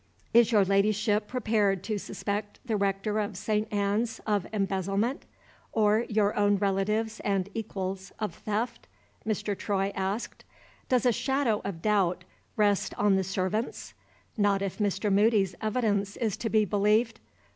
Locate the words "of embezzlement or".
4.25-6.07